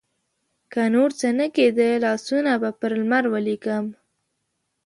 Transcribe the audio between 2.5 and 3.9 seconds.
به پر لمر ولیکم